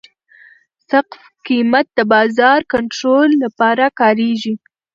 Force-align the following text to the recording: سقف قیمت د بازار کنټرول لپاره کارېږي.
سقف 0.89 1.21
قیمت 1.47 1.85
د 1.97 1.99
بازار 2.13 2.59
کنټرول 2.73 3.29
لپاره 3.43 3.85
کارېږي. 3.99 4.53